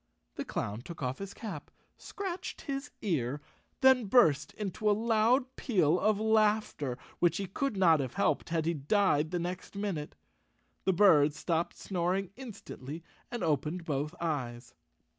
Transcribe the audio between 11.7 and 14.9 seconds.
snoring instantly, and opened both eyes.